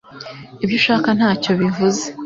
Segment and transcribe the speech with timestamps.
[0.63, 2.03] Ibyo ushaka ntacyo bivuze